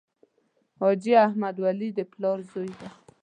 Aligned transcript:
حاجي 0.79 1.13
احمد 1.27 1.55
ولي 1.63 1.89
د 1.97 1.99
پلار 2.11 2.37
زوی 2.51 2.71
دی. 2.79 2.89